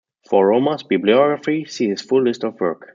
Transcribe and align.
For 0.27 0.47
Rohmer's 0.47 0.81
bibliography, 0.81 1.65
see 1.65 1.89
his 1.89 2.01
full 2.01 2.23
list 2.23 2.43
of 2.43 2.59
work. 2.59 2.89